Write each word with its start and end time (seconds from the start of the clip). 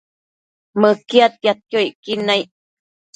Mëquiadtiadquio 0.81 1.79
icquid 1.89 2.19
naic 2.27 2.49